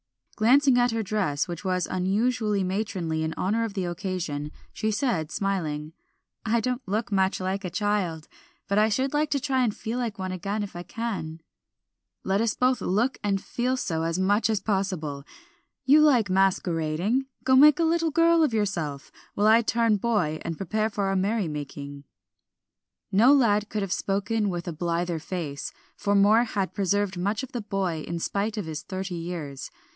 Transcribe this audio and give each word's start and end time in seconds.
Glancing 0.35 0.79
at 0.79 0.89
her 0.89 1.03
dress, 1.03 1.47
which 1.47 1.63
was 1.63 1.85
unusually 1.85 2.63
matronly 2.63 3.21
in 3.21 3.35
honor 3.37 3.63
of 3.63 3.75
the 3.75 3.85
occasion, 3.85 4.51
she 4.73 4.89
said 4.89 5.29
smiling 5.31 5.93
"I 6.43 6.59
don't 6.59 6.81
look 6.87 7.11
much 7.11 7.39
like 7.39 7.63
a 7.63 7.69
child, 7.69 8.27
but 8.67 8.79
I 8.79 8.89
should 8.89 9.13
like 9.13 9.29
to 9.29 9.39
try 9.39 9.61
and 9.63 9.75
feel 9.75 9.99
like 9.99 10.17
one 10.17 10.31
again 10.31 10.63
if 10.63 10.75
I 10.75 10.81
can." 10.81 11.41
"Let 12.23 12.41
us 12.41 12.55
both 12.55 12.81
look 12.81 13.19
and 13.23 13.39
feel 13.39 13.77
so 13.77 14.01
as 14.01 14.17
much 14.17 14.49
as 14.49 14.59
possible. 14.59 15.23
You 15.85 16.01
like 16.01 16.31
masquerading; 16.31 17.27
go 17.43 17.55
make 17.55 17.77
a 17.77 17.83
little 17.83 18.09
girl 18.09 18.41
of 18.41 18.55
yourself, 18.55 19.11
while 19.35 19.45
I 19.45 19.61
turn 19.61 19.97
boy, 19.97 20.39
and 20.41 20.57
prepare 20.57 20.89
for 20.89 21.03
our 21.03 21.15
merry 21.15 21.47
making." 21.47 22.05
No 23.11 23.31
lad 23.31 23.69
could 23.69 23.83
have 23.83 23.93
spoken 23.93 24.49
with 24.49 24.67
a 24.67 24.73
blither 24.73 25.19
face, 25.19 25.71
for 25.95 26.15
Moor 26.15 26.45
had 26.45 26.73
preserved 26.73 27.19
much 27.19 27.43
of 27.43 27.51
the 27.51 27.61
boy 27.61 28.01
in 28.07 28.17
spite 28.17 28.57
of 28.57 28.65
his 28.65 28.81
thirty 28.81 29.13
years. 29.13 29.69